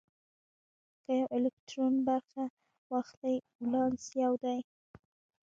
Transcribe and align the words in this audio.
که 1.03 1.11
یو 1.19 1.27
الکترون 1.37 1.95
برخه 2.07 2.43
واخلي 2.91 3.35
ولانس 3.59 4.03
یو 4.21 4.33
دی. 4.43 4.59